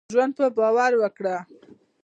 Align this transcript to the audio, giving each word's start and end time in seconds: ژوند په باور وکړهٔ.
ژوند 0.13 0.31
په 0.37 0.45
باور 0.57 0.91
وکړهٔ. 0.97 1.37